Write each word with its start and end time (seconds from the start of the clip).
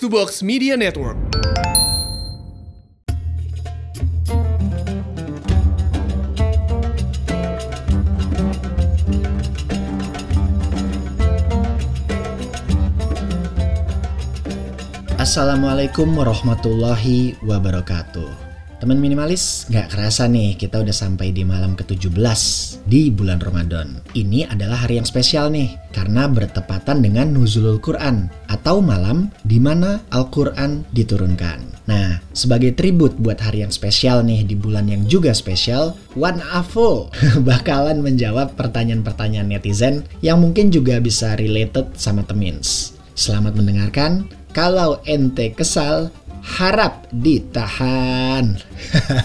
To 0.00 0.08
Box 0.08 0.40
Media 0.40 0.80
Network. 0.80 1.20
Assalamualaikum 15.20 16.16
warahmatullahi 16.16 17.36
wabarakatuh. 17.44 18.49
Teman 18.80 18.96
minimalis, 18.96 19.68
nggak 19.68 19.92
kerasa 19.92 20.24
nih 20.24 20.56
kita 20.56 20.80
udah 20.80 20.96
sampai 20.96 21.36
di 21.36 21.44
malam 21.44 21.76
ke-17 21.76 22.16
di 22.88 23.12
bulan 23.12 23.36
Ramadan. 23.36 24.00
Ini 24.16 24.48
adalah 24.48 24.88
hari 24.88 24.96
yang 24.96 25.04
spesial 25.04 25.52
nih, 25.52 25.76
karena 25.92 26.24
bertepatan 26.24 27.04
dengan 27.04 27.28
Nuzulul 27.28 27.76
Quran 27.76 28.32
atau 28.48 28.80
malam 28.80 29.28
di 29.44 29.60
mana 29.60 30.00
Al-Quran 30.08 30.88
diturunkan. 30.96 31.60
Nah, 31.92 32.24
sebagai 32.32 32.72
tribut 32.72 33.12
buat 33.20 33.36
hari 33.36 33.68
yang 33.68 33.72
spesial 33.74 34.24
nih 34.24 34.48
di 34.48 34.56
bulan 34.56 34.88
yang 34.88 35.04
juga 35.04 35.36
spesial, 35.36 35.92
One 36.16 36.40
Avo 36.40 37.12
bakalan 37.52 38.00
menjawab 38.00 38.56
pertanyaan-pertanyaan 38.56 39.60
netizen 39.60 40.08
yang 40.24 40.40
mungkin 40.40 40.72
juga 40.72 40.96
bisa 41.04 41.36
related 41.36 42.00
sama 42.00 42.24
temins. 42.24 42.96
Selamat 43.12 43.52
mendengarkan. 43.60 44.24
Kalau 44.50 44.98
ente 45.06 45.54
kesal, 45.54 46.10
harap 46.42 47.06
ditahan. 47.12 48.56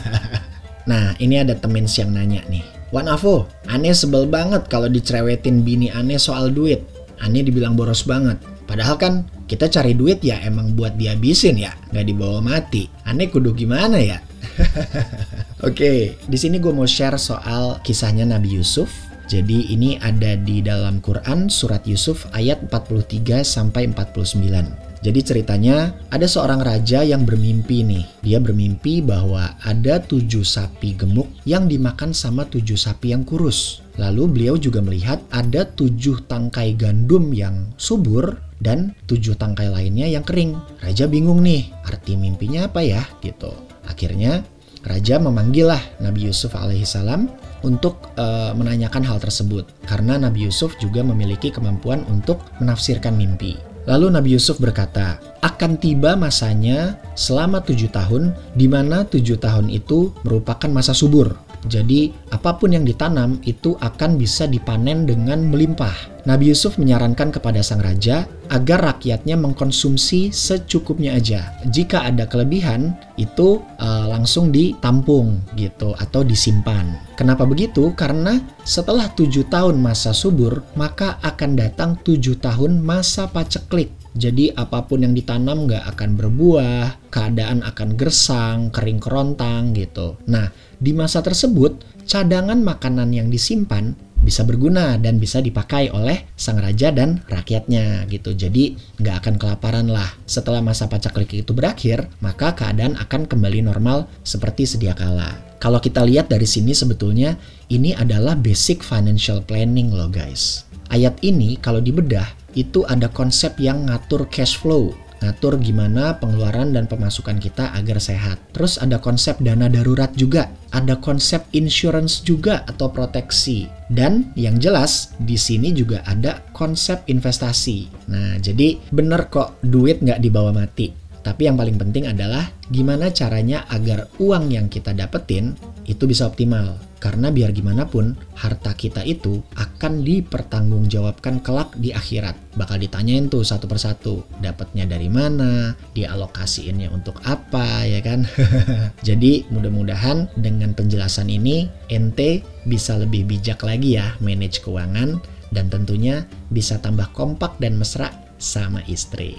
nah, 0.89 1.15
ini 1.19 1.41
ada 1.41 1.55
temen 1.57 1.87
yang 1.87 2.11
nanya 2.11 2.43
nih. 2.47 2.63
Wan 2.93 3.11
Avo, 3.11 3.49
aneh 3.67 3.91
sebel 3.91 4.29
banget 4.29 4.69
kalau 4.71 4.87
dicerewetin 4.87 5.65
bini 5.65 5.91
aneh 5.91 6.21
soal 6.21 6.53
duit. 6.53 6.85
Aneh 7.19 7.43
dibilang 7.43 7.75
boros 7.75 8.05
banget. 8.07 8.39
Padahal 8.65 8.97
kan 8.97 9.13
kita 9.45 9.69
cari 9.69 9.93
duit 9.93 10.25
ya 10.25 10.41
emang 10.41 10.73
buat 10.73 10.97
dihabisin 10.97 11.59
ya, 11.59 11.73
nggak 11.93 12.05
dibawa 12.05 12.39
mati. 12.41 12.89
Aneh 13.05 13.29
kudu 13.29 13.53
gimana 13.53 14.01
ya? 14.01 14.21
Oke, 15.65 15.75
okay, 15.75 15.99
di 16.29 16.37
sini 16.37 16.61
gue 16.61 16.71
mau 16.71 16.87
share 16.87 17.17
soal 17.17 17.81
kisahnya 17.81 18.25
Nabi 18.25 18.57
Yusuf. 18.57 18.89
Jadi 19.25 19.73
ini 19.73 19.97
ada 19.97 20.37
di 20.37 20.61
dalam 20.61 21.01
Quran 21.01 21.49
surat 21.49 21.81
Yusuf 21.89 22.29
ayat 22.29 22.69
43 22.69 23.41
sampai 23.41 23.89
49. 23.89 24.84
Jadi 25.05 25.21
ceritanya 25.21 25.93
ada 26.09 26.25
seorang 26.25 26.65
raja 26.65 27.05
yang 27.05 27.29
bermimpi 27.29 27.85
nih. 27.85 28.09
Dia 28.25 28.41
bermimpi 28.41 29.05
bahwa 29.05 29.53
ada 29.61 30.01
tujuh 30.01 30.41
sapi 30.41 30.97
gemuk 30.97 31.29
yang 31.45 31.69
dimakan 31.69 32.09
sama 32.09 32.49
tujuh 32.49 32.73
sapi 32.73 33.13
yang 33.13 33.21
kurus. 33.21 33.85
Lalu 34.01 34.25
beliau 34.25 34.55
juga 34.57 34.81
melihat 34.81 35.21
ada 35.29 35.69
tujuh 35.69 36.25
tangkai 36.25 36.73
gandum 36.73 37.29
yang 37.37 37.69
subur 37.77 38.33
dan 38.57 38.97
tujuh 39.05 39.37
tangkai 39.37 39.69
lainnya 39.69 40.09
yang 40.09 40.25
kering. 40.25 40.57
Raja 40.81 41.05
bingung 41.05 41.45
nih, 41.45 41.69
arti 41.85 42.17
mimpinya 42.17 42.65
apa 42.65 42.81
ya 42.81 43.05
gitu. 43.21 43.53
Akhirnya 43.85 44.41
Raja 44.85 45.21
memanggillah 45.21 46.01
Nabi 46.01 46.29
Yusuf 46.29 46.57
alaihissalam 46.57 47.29
untuk 47.65 48.13
uh, 48.21 48.53
menanyakan 48.53 49.01
hal 49.01 49.17
tersebut 49.17 49.65
karena 49.89 50.17
Nabi 50.17 50.45
Yusuf 50.45 50.77
juga 50.77 51.01
memiliki 51.01 51.49
kemampuan 51.49 52.05
untuk 52.05 52.41
menafsirkan 52.61 53.17
mimpi. 53.17 53.57
Lalu 53.85 54.17
Nabi 54.17 54.33
Yusuf 54.33 54.57
berkata, 54.57 55.21
akan 55.45 55.77
tiba 55.77 56.17
masanya 56.17 56.97
selama 57.13 57.61
tujuh 57.61 57.93
tahun, 57.93 58.33
di 58.57 58.65
mana 58.65 59.05
tujuh 59.05 59.37
tahun 59.37 59.69
itu 59.69 60.09
merupakan 60.25 60.65
masa 60.73 60.97
subur. 60.97 61.37
Jadi, 61.67 62.13
apa 62.31 62.55
pun 62.55 62.73
yang 62.73 62.85
ditanam 62.85 63.41
itu 63.43 63.75
akan 63.81 64.17
bisa 64.17 64.45
dipanen 64.45 65.05
dengan 65.05 65.49
melimpah. 65.49 66.15
Nabi 66.25 66.49
Yusuf 66.49 66.81
menyarankan 66.81 67.29
kepada 67.29 67.61
sang 67.61 67.85
raja 67.85 68.25
agar 68.49 68.81
rakyatnya 68.81 69.37
mengkonsumsi 69.37 70.33
secukupnya 70.33 71.13
aja. 71.13 71.53
Jika 71.69 72.01
ada 72.01 72.25
kelebihan, 72.25 72.97
itu 73.13 73.61
uh, 73.77 74.05
langsung 74.09 74.49
ditampung 74.49 75.37
gitu 75.53 75.93
atau 75.93 76.25
disimpan. 76.25 76.97
Kenapa 77.13 77.45
begitu? 77.45 77.93
Karena 77.93 78.41
setelah 78.65 79.05
tujuh 79.13 79.45
tahun 79.53 79.77
masa 79.77 80.17
subur, 80.17 80.65
maka 80.73 81.21
akan 81.21 81.61
datang 81.61 81.93
tujuh 82.01 82.41
tahun 82.41 82.81
masa 82.81 83.29
paceklik 83.29 83.93
jadi 84.15 84.55
apa 84.55 84.87
pun 84.87 85.03
yang 85.03 85.11
ditanam 85.11 85.67
nggak 85.67 85.91
akan 85.91 86.15
berbuah, 86.15 87.11
keadaan 87.11 87.59
akan 87.67 87.99
gersang, 87.99 88.71
kering 88.71 89.03
kerontang 89.03 89.75
gitu. 89.75 90.15
Nah, 90.31 90.47
di 90.79 90.91
masa 90.91 91.23
tersebut, 91.23 91.81
cadangan 92.03 92.59
makanan 92.59 93.11
yang 93.15 93.27
disimpan 93.31 93.95
bisa 94.25 94.41
berguna 94.41 94.97
dan 94.97 95.21
bisa 95.21 95.37
dipakai 95.37 95.93
oleh 95.93 96.25
sang 96.33 96.57
raja 96.57 96.89
dan 96.89 97.21
rakyatnya 97.29 98.09
gitu. 98.09 98.33
Jadi 98.33 98.73
nggak 98.97 99.15
akan 99.21 99.35
kelaparan 99.37 99.87
lah. 99.87 100.17
Setelah 100.25 100.65
masa 100.65 100.89
pacaklik 100.89 101.45
itu 101.45 101.53
berakhir, 101.53 102.09
maka 102.25 102.57
keadaan 102.57 102.97
akan 102.97 103.29
kembali 103.29 103.61
normal 103.61 104.09
seperti 104.25 104.65
sedia 104.65 104.97
kala. 104.97 105.37
Kalau 105.61 105.77
kita 105.77 106.01
lihat 106.01 106.27
dari 106.27 106.49
sini 106.49 106.73
sebetulnya 106.73 107.37
ini 107.69 107.93
adalah 107.93 108.33
basic 108.33 108.81
financial 108.81 109.45
planning 109.45 109.93
loh 109.93 110.09
guys. 110.09 110.65
Ayat 110.89 111.21
ini 111.21 111.57
kalau 111.61 111.81
dibedah 111.81 112.25
itu 112.57 112.81
ada 112.89 113.09
konsep 113.09 113.57
yang 113.61 113.85
ngatur 113.85 114.25
cash 114.29 114.57
flow 114.57 115.04
ngatur 115.25 115.57
gimana 115.57 116.21
pengeluaran 116.21 116.69
dan 116.77 116.85
pemasukan 116.85 117.41
kita 117.41 117.73
agar 117.73 117.97
sehat. 117.97 118.37
Terus 118.53 118.77
ada 118.77 119.01
konsep 119.01 119.41
dana 119.41 119.65
darurat 119.65 120.13
juga, 120.13 120.53
ada 120.69 121.01
konsep 121.01 121.41
insurance 121.57 122.21
juga 122.21 122.61
atau 122.69 122.93
proteksi. 122.93 123.65
Dan 123.89 124.29
yang 124.37 124.61
jelas 124.61 125.17
di 125.17 125.33
sini 125.35 125.73
juga 125.73 126.05
ada 126.05 126.45
konsep 126.53 127.01
investasi. 127.09 127.89
Nah, 128.13 128.37
jadi 128.37 128.77
bener 128.93 129.33
kok 129.33 129.57
duit 129.65 130.05
nggak 130.05 130.21
dibawa 130.21 130.53
mati. 130.53 130.93
Tapi 131.25 131.49
yang 131.49 131.57
paling 131.57 131.81
penting 131.81 132.05
adalah 132.05 132.45
gimana 132.69 133.09
caranya 133.09 133.65
agar 133.73 134.05
uang 134.21 134.53
yang 134.53 134.69
kita 134.69 134.93
dapetin 134.93 135.57
itu 135.89 136.05
bisa 136.05 136.29
optimal. 136.29 136.77
Karena 136.99 137.29
biar 137.29 137.51
gimana 137.51 137.85
pun, 137.85 138.15
harta 138.39 138.73
kita 138.73 139.05
itu 139.05 139.43
akan 139.53 140.01
dipertanggungjawabkan 140.01 141.43
kelak 141.43 141.75
di 141.77 141.93
akhirat. 141.93 142.33
Bakal 142.55 142.81
ditanyain 142.81 143.29
tuh 143.29 143.45
satu 143.45 143.69
persatu, 143.69 144.25
dapatnya 144.41 144.89
dari 144.89 145.11
mana, 145.11 145.75
dialokasiinnya 145.93 146.89
untuk 146.89 147.19
apa, 147.27 147.85
ya 147.85 148.01
kan? 148.01 148.25
Jadi 149.07 149.45
mudah-mudahan 149.53 150.33
dengan 150.39 150.73
penjelasan 150.73 151.29
ini, 151.29 151.69
ente 151.91 152.41
bisa 152.65 152.97
lebih 152.97 153.29
bijak 153.29 153.61
lagi 153.61 154.01
ya 154.01 154.17
manage 154.17 154.65
keuangan 154.65 155.21
dan 155.53 155.69
tentunya 155.69 156.25
bisa 156.49 156.81
tambah 156.81 157.13
kompak 157.13 157.61
dan 157.61 157.77
mesra 157.77 158.09
sama 158.41 158.81
istri. 158.89 159.37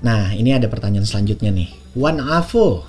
Nah, 0.00 0.32
ini 0.32 0.52
ada 0.52 0.68
pertanyaan 0.68 1.06
selanjutnya 1.06 1.52
nih. 1.52 1.83
One 1.94 2.18
Avo. 2.18 2.82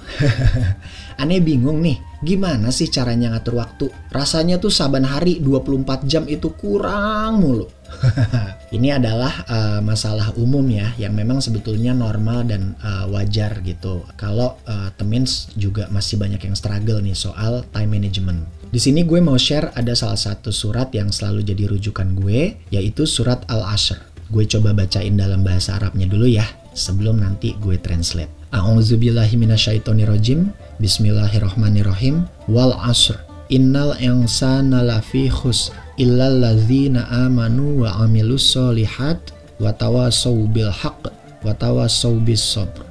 Aneh 1.21 1.39
bingung 1.39 1.79
nih, 1.79 2.01
gimana 2.25 2.75
sih 2.75 2.91
caranya 2.91 3.31
ngatur 3.31 3.55
waktu? 3.61 3.85
Rasanya 4.11 4.59
tuh 4.59 4.67
saban 4.67 5.07
hari 5.07 5.39
24 5.39 6.03
jam 6.09 6.27
itu 6.27 6.51
kurang 6.57 7.39
mulu. 7.39 7.71
ini 8.75 8.91
adalah 8.91 9.31
uh, 9.47 9.79
masalah 9.79 10.35
umum 10.35 10.65
ya 10.67 10.91
yang 10.99 11.15
memang 11.15 11.39
sebetulnya 11.39 11.95
normal 11.95 12.43
dan 12.43 12.75
uh, 12.83 13.07
wajar 13.07 13.63
gitu. 13.63 14.03
Kalau 14.19 14.59
uh, 14.67 14.91
temins 14.99 15.47
juga 15.55 15.87
masih 15.87 16.19
banyak 16.19 16.41
yang 16.43 16.55
struggle 16.57 16.99
nih 16.99 17.15
soal 17.15 17.63
time 17.71 17.95
management. 17.95 18.43
Di 18.67 18.83
sini 18.83 19.07
gue 19.07 19.23
mau 19.23 19.39
share 19.39 19.71
ada 19.71 19.95
salah 19.95 20.19
satu 20.19 20.51
surat 20.51 20.91
yang 20.91 21.15
selalu 21.15 21.47
jadi 21.47 21.71
rujukan 21.71 22.11
gue 22.19 22.59
yaitu 22.75 23.07
surat 23.07 23.47
Al-Ashr. 23.47 24.03
Gue 24.27 24.43
coba 24.49 24.75
bacain 24.75 25.15
dalam 25.15 25.47
bahasa 25.47 25.79
Arabnya 25.79 26.11
dulu 26.11 26.27
ya 26.27 26.43
sebelum 26.75 27.23
nanti 27.23 27.55
gue 27.55 27.79
translate. 27.79 28.34
A'udzubillahi 28.53 29.33
minasyaitonirrajim. 29.41 30.53
Bismillahirrahmanirrahim. 30.77 32.29
Wal 32.45 32.77
asr. 32.77 33.17
Innal 33.49 33.97
insana 33.97 34.85
lafi 34.85 35.29
khusr 35.29 35.73
illal 35.97 36.43
ladzina 36.43 37.07
amanu 37.09 37.85
wa 37.85 38.05
amilus 38.05 38.53
solihat 38.53 39.17
wa 39.61 39.71
tawasaw 39.73 40.35
bil 40.49 40.69
haqq 40.69 41.09
wa 41.41 41.53
tawasaw 41.55 42.13
bis 42.21 42.41
sabr. 42.41 42.85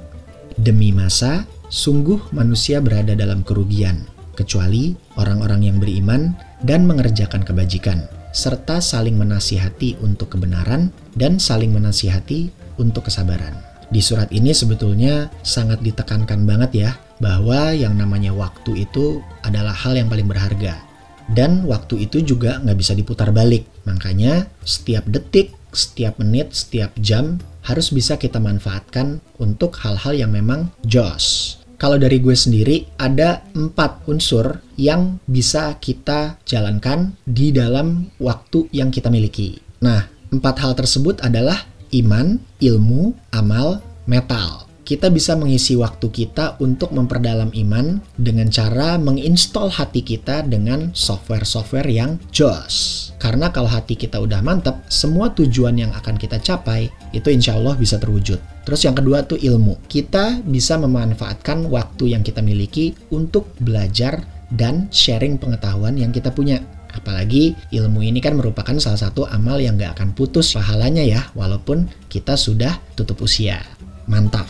Demi 0.55 0.91
masa, 0.95 1.43
sungguh 1.67 2.31
manusia 2.31 2.79
berada 2.79 3.11
dalam 3.13 3.43
kerugian, 3.43 4.07
kecuali 4.33 4.95
orang-orang 5.19 5.67
yang 5.71 5.77
beriman 5.79 6.31
dan 6.63 6.87
mengerjakan 6.87 7.43
kebajikan, 7.43 8.07
serta 8.31 8.79
saling 8.79 9.19
menasihati 9.19 9.99
untuk 9.99 10.39
kebenaran 10.39 10.89
dan 11.19 11.35
saling 11.35 11.75
menasihati 11.75 12.49
untuk 12.79 13.11
kesabaran. 13.11 13.74
Di 13.89 14.01
surat 14.01 14.29
ini 14.33 14.51
sebetulnya 14.51 15.29
sangat 15.45 15.81
ditekankan 15.85 16.45
banget 16.45 16.71
ya 16.73 16.91
bahwa 17.19 17.71
yang 17.71 17.95
namanya 17.95 18.35
waktu 18.35 18.87
itu 18.87 19.23
adalah 19.45 19.71
hal 19.71 19.95
yang 19.95 20.11
paling 20.11 20.27
berharga. 20.27 20.81
Dan 21.25 21.65
waktu 21.65 22.05
itu 22.05 22.21
juga 22.21 22.61
nggak 22.61 22.77
bisa 22.77 22.93
diputar 22.93 23.33
balik. 23.33 23.65
Makanya 23.89 24.45
setiap 24.61 25.09
detik, 25.09 25.53
setiap 25.73 26.21
menit, 26.21 26.53
setiap 26.53 26.93
jam 27.01 27.41
harus 27.65 27.89
bisa 27.89 28.15
kita 28.21 28.37
manfaatkan 28.37 29.19
untuk 29.41 29.73
hal-hal 29.81 30.13
yang 30.13 30.29
memang 30.29 30.69
jos. 30.85 31.57
Kalau 31.75 31.99
dari 31.99 32.23
gue 32.23 32.31
sendiri 32.31 32.87
ada 32.95 33.43
empat 33.51 34.07
unsur 34.07 34.63
yang 34.79 35.19
bisa 35.27 35.75
kita 35.81 36.39
jalankan 36.47 37.19
di 37.27 37.51
dalam 37.51 38.15
waktu 38.21 38.71
yang 38.71 38.93
kita 38.95 39.11
miliki. 39.11 39.59
Nah, 39.83 40.07
empat 40.31 40.55
hal 40.63 40.71
tersebut 40.77 41.19
adalah 41.19 41.67
iman, 41.95 42.37
ilmu, 42.59 43.15
amal, 43.31 43.79
metal. 44.05 44.65
kita 44.85 45.09
bisa 45.09 45.33
mengisi 45.33 45.73
waktu 45.73 46.13
kita 46.13 46.61
untuk 46.61 46.93
memperdalam 46.93 47.49
iman 47.49 47.97
dengan 48.21 48.53
cara 48.53 49.01
menginstall 49.01 49.73
hati 49.73 50.05
kita 50.05 50.45
dengan 50.45 50.93
software-software 50.93 51.89
yang 51.89 52.21
jos. 52.29 53.09
Karena 53.17 53.49
kalau 53.49 53.65
hati 53.65 53.97
kita 53.97 54.21
udah 54.21 54.45
mantap, 54.45 54.85
semua 54.85 55.33
tujuan 55.33 55.73
yang 55.73 55.89
akan 55.97 56.21
kita 56.21 56.37
capai 56.37 56.93
itu 57.17 57.33
insya 57.33 57.57
Allah 57.57 57.73
bisa 57.73 57.97
terwujud. 57.97 58.37
Terus 58.61 58.85
yang 58.85 58.93
kedua 58.93 59.25
tuh 59.25 59.41
ilmu. 59.41 59.81
Kita 59.89 60.45
bisa 60.45 60.77
memanfaatkan 60.77 61.65
waktu 61.65 62.13
yang 62.13 62.21
kita 62.21 62.45
miliki 62.45 62.93
untuk 63.09 63.49
belajar 63.57 64.21
dan 64.53 64.85
sharing 64.93 65.41
pengetahuan 65.41 65.97
yang 65.97 66.13
kita 66.13 66.29
punya. 66.29 66.61
Apalagi 66.95 67.53
ilmu 67.75 67.99
ini 68.01 68.23
kan 68.23 68.39
merupakan 68.39 68.73
salah 68.79 68.99
satu 68.99 69.27
amal 69.27 69.59
yang 69.59 69.75
gak 69.75 69.99
akan 69.99 70.15
putus 70.15 70.55
pahalanya 70.55 71.03
ya, 71.03 71.27
walaupun 71.35 71.91
kita 72.07 72.39
sudah 72.39 72.79
tutup 72.95 73.21
usia. 73.21 73.59
Mantap. 74.07 74.47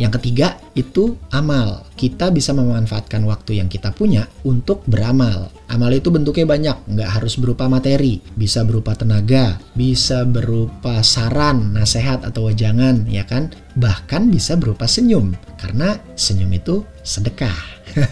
Yang 0.00 0.20
ketiga 0.20 0.56
itu 0.72 1.20
amal. 1.28 1.84
Kita 1.94 2.32
bisa 2.32 2.56
memanfaatkan 2.56 3.22
waktu 3.28 3.60
yang 3.60 3.68
kita 3.68 3.92
punya 3.92 4.24
untuk 4.48 4.80
beramal. 4.88 5.52
Amal 5.68 5.92
itu 5.92 6.08
bentuknya 6.08 6.48
banyak, 6.48 6.76
nggak 6.96 7.10
harus 7.20 7.36
berupa 7.36 7.68
materi, 7.68 8.20
bisa 8.36 8.64
berupa 8.64 8.96
tenaga, 8.96 9.60
bisa 9.76 10.24
berupa 10.24 11.04
saran, 11.04 11.76
nasihat 11.76 12.24
atau 12.24 12.48
wejangan, 12.48 13.04
ya 13.08 13.28
kan? 13.28 13.52
Bahkan 13.76 14.32
bisa 14.32 14.56
berupa 14.56 14.88
senyum, 14.88 15.36
karena 15.60 16.00
senyum 16.16 16.52
itu 16.56 16.84
sedekah. 17.04 17.56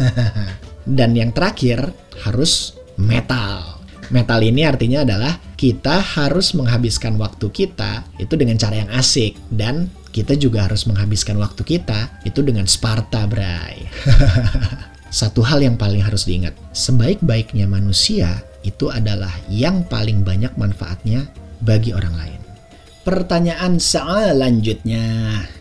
Dan 0.88 1.16
yang 1.16 1.32
terakhir 1.32 1.92
harus 2.24 2.79
metal. 3.00 3.80
Metal 4.12 4.40
ini 4.42 4.66
artinya 4.66 5.06
adalah 5.06 5.38
kita 5.56 6.02
harus 6.02 6.52
menghabiskan 6.52 7.16
waktu 7.16 7.46
kita 7.48 8.04
itu 8.20 8.34
dengan 8.36 8.58
cara 8.60 8.84
yang 8.84 8.90
asik 8.92 9.38
dan 9.54 9.88
kita 10.10 10.34
juga 10.34 10.66
harus 10.66 10.84
menghabiskan 10.90 11.38
waktu 11.38 11.62
kita 11.62 12.10
itu 12.26 12.42
dengan 12.42 12.66
Sparta, 12.66 13.24
Bray. 13.30 13.86
Satu 15.10 15.42
hal 15.42 15.62
yang 15.62 15.78
paling 15.78 16.02
harus 16.02 16.26
diingat, 16.26 16.54
sebaik-baiknya 16.74 17.66
manusia 17.66 18.42
itu 18.66 18.90
adalah 18.90 19.30
yang 19.46 19.86
paling 19.86 20.22
banyak 20.26 20.54
manfaatnya 20.58 21.30
bagi 21.62 21.94
orang 21.94 22.14
lain. 22.18 22.40
Pertanyaan 23.00 23.80
selanjutnya. 23.80 25.06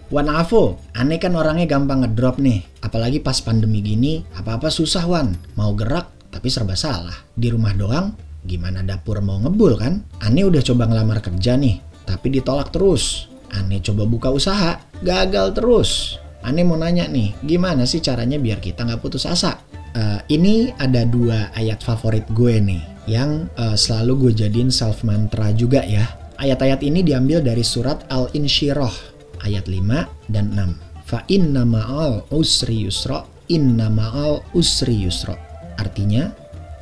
Wan 0.10 0.26
Afo, 0.26 0.82
aneh 0.98 1.22
kan 1.22 1.38
orangnya 1.38 1.70
gampang 1.70 2.02
ngedrop 2.02 2.42
nih. 2.42 2.66
Apalagi 2.82 3.22
pas 3.22 3.38
pandemi 3.46 3.86
gini, 3.86 4.26
apa-apa 4.34 4.74
susah 4.74 5.06
Wan. 5.06 5.38
Mau 5.54 5.78
gerak, 5.78 6.10
tapi 6.30 6.48
serba 6.48 6.78
salah. 6.78 7.14
Di 7.34 7.50
rumah 7.52 7.74
doang, 7.74 8.14
gimana 8.46 8.86
dapur 8.86 9.20
mau 9.20 9.42
ngebul 9.42 9.76
kan? 9.76 10.02
Aneh 10.24 10.46
udah 10.48 10.62
coba 10.64 10.88
ngelamar 10.88 11.20
kerja 11.20 11.58
nih, 11.60 11.81
tapi 12.08 12.34
ditolak 12.34 12.72
terus. 12.72 13.28
Aneh 13.50 13.81
coba 13.81 14.06
buka 14.06 14.30
usaha, 14.30 14.78
gagal 15.02 15.58
terus. 15.58 16.22
Aneh 16.46 16.64
mau 16.64 16.80
nanya 16.80 17.10
nih, 17.10 17.36
gimana 17.44 17.84
sih 17.84 18.00
caranya 18.00 18.40
biar 18.40 18.64
kita 18.64 18.88
nggak 18.88 19.02
putus 19.04 19.28
asa? 19.28 19.60
Uh, 19.90 20.22
ini 20.30 20.70
ada 20.78 21.02
dua 21.04 21.50
ayat 21.58 21.81
favorit 21.81 22.24
gue 22.31 22.62
nih, 22.62 22.81
yang 23.10 23.50
uh, 23.58 23.74
selalu 23.74 24.30
gue 24.30 24.46
jadiin 24.46 24.70
self 24.70 25.02
mantra 25.02 25.50
juga 25.52 25.81
ya. 25.84 26.06
Ayat-ayat 26.40 26.80
ini 26.88 27.04
diambil 27.04 27.44
dari 27.44 27.66
surat 27.68 28.08
Al-Insyirah, 28.08 28.96
ayat 29.44 29.68
5 29.68 30.31
dan 30.31 30.56
6. 30.56 31.04
Fa 31.04 31.26
inna 31.28 31.68
ma'al 31.68 32.31
usri 32.31 32.88
yusra, 32.88 33.28
inna 33.52 33.92
ma'al 33.92 34.40
usri 34.56 35.04
yusra. 35.04 35.49
Artinya, 35.80 36.36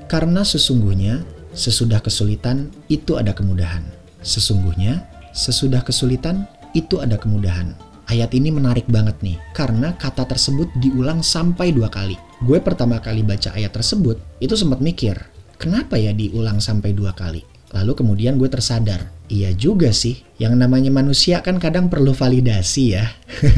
karena 0.10 0.42
sesungguhnya 0.42 1.22
sesudah 1.54 2.02
kesulitan 2.02 2.74
itu 2.90 3.22
ada 3.22 3.38
kemudahan. 3.38 3.86
Sesungguhnya 4.26 5.06
sesudah 5.38 5.86
kesulitan 5.86 6.50
itu 6.74 6.98
ada 6.98 7.22
kemudahan. 7.22 7.78
Ayat 8.08 8.32
ini 8.34 8.50
menarik 8.50 8.88
banget 8.88 9.20
nih, 9.20 9.38
karena 9.52 9.94
kata 10.00 10.26
tersebut 10.26 10.72
diulang 10.80 11.22
sampai 11.22 11.76
dua 11.76 11.92
kali. 11.92 12.16
Gue 12.40 12.64
pertama 12.64 12.98
kali 13.04 13.22
baca 13.22 13.52
ayat 13.52 13.76
tersebut, 13.76 14.16
itu 14.40 14.56
sempat 14.56 14.80
mikir, 14.80 15.20
kenapa 15.60 16.00
ya 16.00 16.16
diulang 16.16 16.64
sampai 16.64 16.96
dua 16.96 17.12
kali? 17.12 17.44
Lalu 17.76 18.00
kemudian 18.00 18.40
gue 18.40 18.48
tersadar, 18.48 19.12
iya 19.28 19.52
juga 19.52 19.92
sih, 19.92 20.24
yang 20.40 20.56
namanya 20.56 20.88
manusia 20.88 21.44
kan 21.44 21.60
kadang 21.60 21.92
perlu 21.92 22.16
validasi 22.16 22.96
ya. 22.96 23.12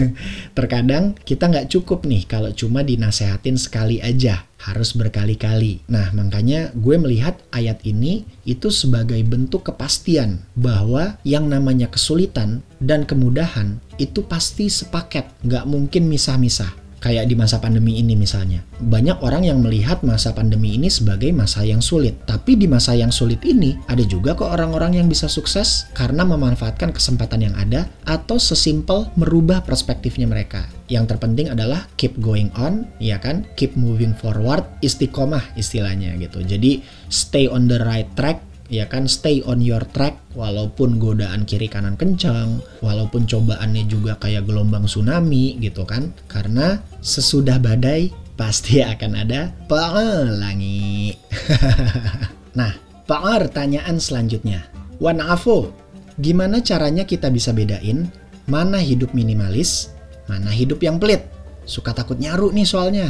Terkadang 0.57 1.13
kita 1.21 1.45
nggak 1.45 1.69
cukup 1.69 2.09
nih 2.09 2.25
kalau 2.25 2.50
cuma 2.50 2.81
dinasehatin 2.81 3.53
sekali 3.62 4.01
aja, 4.01 4.49
harus 4.59 4.95
berkali-kali. 4.95 5.81
Nah 5.88 6.11
makanya 6.11 6.71
gue 6.75 6.95
melihat 7.00 7.39
ayat 7.51 7.79
ini 7.88 8.27
itu 8.44 8.67
sebagai 8.69 9.19
bentuk 9.23 9.71
kepastian 9.71 10.44
bahwa 10.56 11.15
yang 11.23 11.47
namanya 11.47 11.88
kesulitan 11.88 12.61
dan 12.83 13.07
kemudahan 13.07 13.79
itu 14.00 14.23
pasti 14.23 14.71
sepaket, 14.71 15.27
nggak 15.44 15.67
mungkin 15.67 16.07
misah-misah 16.07 16.78
kayak 17.00 17.28
di 17.28 17.36
masa 17.36 17.57
pandemi 17.60 18.00
ini 18.00 18.16
misalnya. 18.16 18.63
Banyak 18.80 19.24
orang 19.24 19.48
yang 19.48 19.60
melihat 19.63 20.04
masa 20.04 20.36
pandemi 20.36 20.75
ini 20.75 20.92
sebagai 20.92 21.31
masa 21.31 21.63
yang 21.63 21.80
sulit. 21.80 22.16
Tapi 22.28 22.60
di 22.60 22.68
masa 22.68 22.96
yang 22.96 23.12
sulit 23.12 23.44
ini 23.48 23.80
ada 23.88 24.04
juga 24.04 24.36
kok 24.36 24.51
orang-orang 24.51 25.00
yang 25.00 25.07
bisa 25.07 25.31
sukses 25.31 25.88
karena 25.96 26.24
memanfaatkan 26.28 26.92
kesempatan 26.92 27.50
yang 27.50 27.56
ada 27.56 27.88
atau 28.04 28.38
sesimpel 28.38 29.07
merubah 29.16 29.63
perspektifnya 29.63 30.28
mereka. 30.28 30.68
Yang 30.90 31.16
terpenting 31.16 31.54
adalah 31.54 31.86
keep 31.96 32.18
going 32.18 32.50
on, 32.57 32.90
ya 32.98 33.22
kan? 33.22 33.46
Keep 33.56 33.78
moving 33.78 34.18
forward, 34.18 34.66
istiqomah 34.81 35.56
istilahnya 35.56 36.18
gitu. 36.18 36.42
Jadi 36.42 36.81
stay 37.07 37.46
on 37.46 37.69
the 37.69 37.78
right 37.86 38.10
track 38.18 38.49
ya 38.69 38.86
kan 38.86 39.10
stay 39.10 39.42
on 39.44 39.60
your 39.60 39.81
track 39.92 40.21
walaupun 40.38 41.01
godaan 41.01 41.44
kiri 41.44 41.66
kanan 41.66 41.98
kencang 41.98 42.62
walaupun 42.86 43.25
cobaannya 43.25 43.89
juga 43.89 44.16
kayak 44.21 44.45
gelombang 44.45 44.86
tsunami 44.86 45.57
gitu 45.60 45.83
kan. 45.83 46.13
Karena 46.30 46.80
sesudah 47.01 47.57
badai 47.57 48.13
pasti 48.38 48.80
akan 48.94 49.12
ada 49.18 49.51
pelangi. 49.68 51.18
Nah 52.50 52.74
pertanyaan 53.06 54.01
selanjutnya. 54.01 54.68
Wan 55.00 55.22
Afo 55.22 55.72
gimana 56.19 56.60
caranya 56.60 57.07
kita 57.07 57.31
bisa 57.31 57.56
bedain 57.56 58.10
mana 58.50 58.81
hidup 58.81 59.15
minimalis 59.15 59.94
mana 60.27 60.50
hidup 60.51 60.81
yang 60.83 60.98
pelit? 60.98 61.24
Suka 61.63 61.94
takut 61.94 62.18
nyaru 62.18 62.51
nih 62.51 62.68
soalnya 62.68 63.07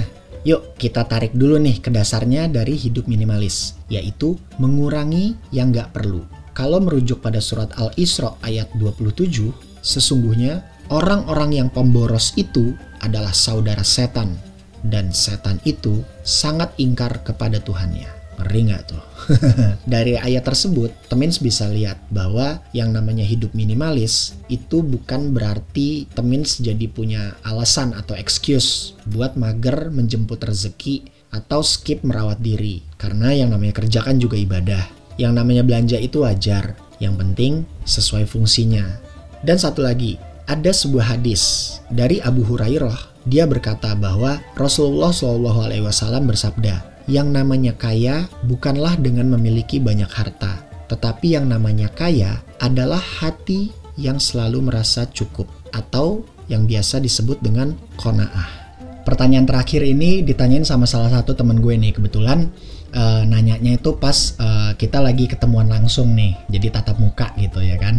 Yuk 0.48 0.80
kita 0.80 1.04
tarik 1.04 1.36
dulu 1.36 1.60
nih 1.60 1.84
ke 1.84 1.92
dasarnya 1.92 2.48
dari 2.48 2.80
hidup 2.80 3.12
minimalis, 3.12 3.76
yaitu 3.92 4.40
mengurangi 4.56 5.36
yang 5.52 5.76
nggak 5.76 5.92
perlu. 5.92 6.24
Kalau 6.56 6.80
merujuk 6.80 7.20
pada 7.24 7.40
surat 7.40 7.72
Al-Isra 7.76 8.36
ayat 8.44 8.72
27, 8.80 9.52
sesungguhnya 9.84 10.64
orang-orang 10.92 11.56
yang 11.56 11.70
pemboros 11.72 12.36
itu 12.36 12.76
adalah 13.00 13.32
saudara 13.32 13.84
setan, 13.84 14.36
dan 14.84 15.12
setan 15.12 15.60
itu 15.68 16.04
sangat 16.24 16.72
ingkar 16.80 17.24
kepada 17.24 17.60
Tuhannya. 17.64 18.19
Ngeri 18.40 18.72
nggak 18.72 18.84
tuh? 18.88 19.04
Dari 19.94 20.16
ayat 20.16 20.48
tersebut, 20.48 20.96
Temins 21.12 21.44
bisa 21.44 21.68
lihat 21.68 22.00
bahwa 22.08 22.64
yang 22.72 22.96
namanya 22.96 23.28
hidup 23.28 23.52
minimalis 23.52 24.40
itu 24.48 24.80
bukan 24.80 25.36
berarti 25.36 26.08
Temins 26.16 26.64
jadi 26.64 26.88
punya 26.88 27.36
alasan 27.44 27.92
atau 27.92 28.16
excuse 28.16 28.96
buat 29.04 29.36
mager 29.36 29.92
menjemput 29.92 30.40
rezeki 30.40 31.12
atau 31.36 31.62
skip 31.62 32.02
merawat 32.02 32.40
diri. 32.40 32.82
Karena 32.96 33.36
yang 33.36 33.52
namanya 33.52 33.84
kerja 33.84 34.02
kan 34.02 34.18
juga 34.18 34.40
ibadah. 34.40 34.88
Yang 35.20 35.34
namanya 35.36 35.64
belanja 35.68 35.98
itu 36.00 36.24
wajar. 36.24 36.80
Yang 36.98 37.16
penting 37.20 37.54
sesuai 37.84 38.24
fungsinya. 38.24 38.88
Dan 39.44 39.56
satu 39.56 39.84
lagi, 39.84 40.20
ada 40.50 40.72
sebuah 40.74 41.16
hadis 41.16 41.78
dari 41.94 42.20
Abu 42.20 42.44
Hurairah. 42.44 43.24
Dia 43.30 43.46
berkata 43.46 43.94
bahwa 43.94 44.42
Rasulullah 44.58 45.14
SAW 45.14 46.26
bersabda, 46.26 46.99
yang 47.10 47.34
namanya 47.34 47.74
kaya 47.74 48.30
bukanlah 48.46 48.94
dengan 49.02 49.34
memiliki 49.34 49.82
banyak 49.82 50.08
harta, 50.14 50.62
tetapi 50.86 51.34
yang 51.34 51.50
namanya 51.50 51.90
kaya 51.90 52.38
adalah 52.62 53.02
hati 53.02 53.74
yang 53.98 54.22
selalu 54.22 54.70
merasa 54.70 55.10
cukup 55.10 55.50
atau 55.74 56.22
yang 56.46 56.70
biasa 56.70 57.02
disebut 57.02 57.42
dengan 57.42 57.74
kona'ah. 57.98 58.62
Pertanyaan 59.10 59.50
terakhir 59.50 59.82
ini 59.82 60.22
ditanyain 60.22 60.62
sama 60.62 60.86
salah 60.86 61.10
satu 61.10 61.34
temen 61.34 61.58
gue 61.58 61.74
nih 61.74 61.98
kebetulan 61.98 62.54
uh, 62.94 63.26
nanyanya 63.26 63.82
itu 63.82 63.98
pas 63.98 64.38
uh, 64.38 64.78
kita 64.78 65.02
lagi 65.02 65.26
ketemuan 65.26 65.66
langsung 65.66 66.14
nih, 66.14 66.38
jadi 66.46 66.78
tatap 66.78 67.02
muka 67.02 67.34
gitu 67.42 67.58
ya 67.58 67.82
kan. 67.82 67.98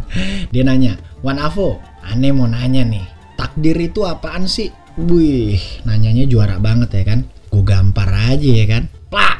Dia 0.52 0.66
nanya, 0.66 0.98
Wan 1.22 1.38
Avo, 1.38 1.78
aneh 2.02 2.34
mau 2.34 2.50
nanya 2.50 2.82
nih, 2.82 3.06
takdir 3.38 3.78
itu 3.78 4.02
apaan 4.02 4.50
sih? 4.50 4.74
Wih, 4.98 5.62
nanyanya 5.86 6.26
juara 6.26 6.58
banget 6.58 6.90
ya 6.90 7.04
kan 7.06 7.37
gue 7.48 7.62
gampar 7.64 8.08
aja 8.08 8.48
ya 8.48 8.66
kan? 8.68 8.84
Plak 9.08 9.38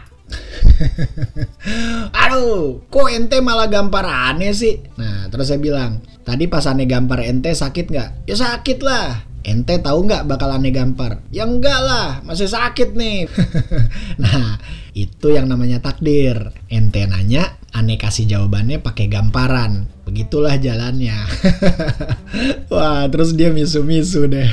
aduh 2.23 2.85
kok 2.87 3.09
ente 3.11 3.41
malah 3.41 3.69
gampar 3.69 4.05
aneh 4.07 4.53
sih? 4.53 4.81
Nah 5.01 5.27
terus 5.33 5.51
saya 5.51 5.61
bilang 5.61 6.05
tadi 6.23 6.47
pas 6.47 6.65
aneh 6.69 6.87
gampar 6.87 7.25
ente 7.25 7.53
sakit 7.53 7.87
nggak? 7.89 8.11
Ya 8.29 8.37
sakit 8.37 8.79
lah. 8.85 9.25
Ente 9.47 9.81
tahu 9.81 10.05
nggak 10.05 10.29
bakal 10.29 10.53
aneh 10.53 10.75
gampar? 10.75 11.25
Ya 11.33 11.49
enggak 11.49 11.81
lah 11.81 12.21
masih 12.27 12.51
sakit 12.51 12.95
nih. 12.95 13.27
Nah 14.23 14.59
itu 14.93 15.31
yang 15.31 15.47
namanya 15.47 15.79
takdir. 15.79 16.53
Ente 16.69 17.07
nanya 17.07 17.57
aneh 17.73 17.97
kasih 17.97 18.27
jawabannya 18.27 18.83
pakai 18.83 19.07
gamparan 19.09 19.87
begitulah 20.09 20.57
jalannya. 20.57 21.29
Wah, 22.73 23.05
terus 23.13 23.37
dia 23.37 23.53
misu-misu 23.53 24.25
deh. 24.25 24.49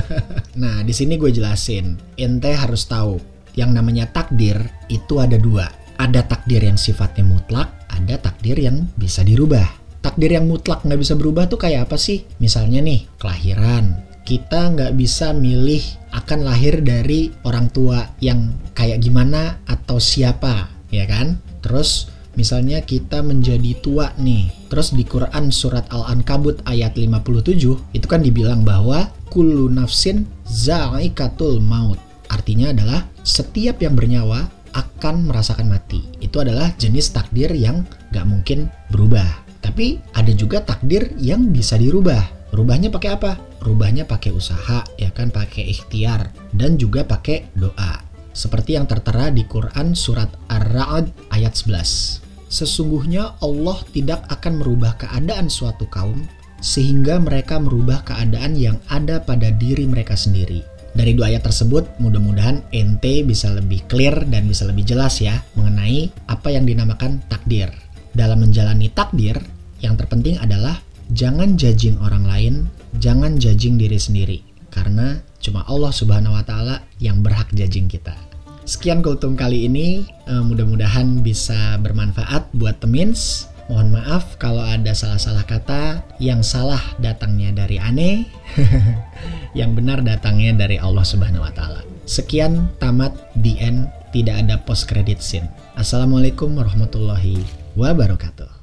nah, 0.62 0.80
di 0.80 0.96
sini 0.96 1.20
gue 1.20 1.28
jelasin. 1.28 2.00
Ente 2.16 2.56
harus 2.56 2.88
tahu, 2.88 3.20
yang 3.52 3.76
namanya 3.76 4.08
takdir 4.08 4.56
itu 4.88 5.20
ada 5.20 5.36
dua. 5.36 5.68
Ada 6.00 6.24
takdir 6.24 6.64
yang 6.64 6.80
sifatnya 6.80 7.28
mutlak, 7.28 7.68
ada 7.92 8.16
takdir 8.16 8.56
yang 8.56 8.88
bisa 8.96 9.20
dirubah. 9.20 9.68
Takdir 10.00 10.40
yang 10.40 10.48
mutlak 10.48 10.80
nggak 10.80 11.00
bisa 11.00 11.12
berubah 11.12 11.44
tuh 11.52 11.60
kayak 11.60 11.92
apa 11.92 12.00
sih? 12.00 12.24
Misalnya 12.40 12.80
nih, 12.80 13.04
kelahiran. 13.20 14.00
Kita 14.24 14.72
nggak 14.72 14.96
bisa 14.96 15.36
milih 15.36 15.84
akan 16.16 16.40
lahir 16.42 16.80
dari 16.80 17.30
orang 17.44 17.68
tua 17.70 18.00
yang 18.18 18.56
kayak 18.72 19.04
gimana 19.04 19.60
atau 19.68 20.00
siapa, 20.00 20.72
ya 20.88 21.04
kan? 21.04 21.38
Terus 21.62 22.15
Misalnya 22.36 22.84
kita 22.84 23.24
menjadi 23.24 23.72
tua 23.80 24.12
nih. 24.20 24.52
Terus 24.68 24.92
di 24.92 25.02
Quran 25.08 25.48
surat 25.48 25.88
Al-Ankabut 25.88 26.60
ayat 26.68 26.94
57 27.00 27.96
itu 27.96 28.06
kan 28.06 28.20
dibilang 28.20 28.62
bahwa 28.62 29.10
kullu 29.32 29.72
nafsin 29.72 30.28
za'ikatul 30.44 31.64
maut. 31.64 31.98
Artinya 32.28 32.76
adalah 32.76 33.08
setiap 33.24 33.80
yang 33.80 33.96
bernyawa 33.96 34.46
akan 34.76 35.32
merasakan 35.32 35.72
mati. 35.72 36.04
Itu 36.20 36.44
adalah 36.44 36.76
jenis 36.76 37.10
takdir 37.16 37.48
yang 37.56 37.88
gak 38.12 38.28
mungkin 38.28 38.68
berubah. 38.92 39.24
Tapi 39.64 39.98
ada 40.12 40.30
juga 40.36 40.60
takdir 40.62 41.16
yang 41.16 41.50
bisa 41.50 41.80
dirubah. 41.80 42.52
Rubahnya 42.52 42.92
pakai 42.92 43.10
apa? 43.16 43.32
Rubahnya 43.64 44.06
pakai 44.06 44.30
usaha, 44.30 44.86
ya 44.94 45.10
kan, 45.10 45.34
pakai 45.34 45.66
ikhtiar 45.66 46.30
dan 46.54 46.78
juga 46.78 47.02
pakai 47.02 47.50
doa. 47.58 47.98
Seperti 48.30 48.76
yang 48.76 48.84
tertera 48.84 49.32
di 49.32 49.48
Quran 49.48 49.96
surat 49.96 50.28
Ar-Ra'd 50.46 51.32
ayat 51.32 51.56
11. 51.56 52.25
Sesungguhnya 52.46 53.34
Allah 53.42 53.82
tidak 53.90 54.22
akan 54.30 54.62
merubah 54.62 54.94
keadaan 54.94 55.50
suatu 55.50 55.86
kaum 55.90 56.22
sehingga 56.62 57.20
mereka 57.20 57.60
merubah 57.60 58.02
keadaan 58.06 58.56
yang 58.56 58.78
ada 58.88 59.20
pada 59.20 59.52
diri 59.52 59.84
mereka 59.84 60.16
sendiri. 60.16 60.64
Dari 60.96 61.12
dua 61.12 61.28
ayat 61.28 61.44
tersebut, 61.44 62.00
mudah-mudahan 62.00 62.64
ente 62.72 63.20
bisa 63.20 63.52
lebih 63.52 63.84
clear 63.84 64.16
dan 64.32 64.48
bisa 64.48 64.64
lebih 64.64 64.88
jelas 64.88 65.20
ya 65.20 65.44
mengenai 65.52 66.08
apa 66.24 66.48
yang 66.48 66.64
dinamakan 66.64 67.20
takdir. 67.28 67.68
Dalam 68.16 68.40
menjalani 68.40 68.88
takdir, 68.88 69.36
yang 69.84 70.00
terpenting 70.00 70.40
adalah 70.40 70.80
jangan 71.12 71.60
judging 71.60 72.00
orang 72.00 72.24
lain, 72.24 72.54
jangan 72.96 73.36
judging 73.36 73.76
diri 73.76 74.00
sendiri. 74.00 74.38
Karena 74.72 75.20
cuma 75.36 75.68
Allah 75.68 75.92
Subhanahu 75.92 76.32
wa 76.32 76.44
taala 76.48 76.80
yang 76.96 77.20
berhak 77.20 77.52
judging 77.52 77.92
kita. 77.92 78.16
Sekian 78.66 78.98
kultum 78.98 79.38
kali 79.38 79.70
ini, 79.70 80.10
uh, 80.26 80.42
mudah-mudahan 80.42 81.22
bisa 81.22 81.78
bermanfaat 81.78 82.50
buat 82.50 82.82
temins. 82.82 83.46
Mohon 83.70 84.02
maaf 84.02 84.34
kalau 84.42 84.58
ada 84.58 84.90
salah-salah 84.90 85.46
kata, 85.46 86.02
yang 86.18 86.42
salah 86.42 86.82
datangnya 86.98 87.54
dari 87.54 87.78
aneh, 87.78 88.26
yang 89.58 89.78
benar 89.78 90.02
datangnya 90.02 90.66
dari 90.66 90.82
Allah 90.82 91.06
Subhanahu 91.06 91.46
wa 91.46 91.54
taala. 91.54 91.86
Sekian 92.10 92.66
tamat 92.82 93.14
the 93.38 93.54
end, 93.62 93.86
tidak 94.10 94.42
ada 94.42 94.58
post 94.58 94.90
credit 94.90 95.22
scene. 95.22 95.46
Assalamualaikum 95.78 96.50
warahmatullahi 96.58 97.46
wabarakatuh. 97.78 98.55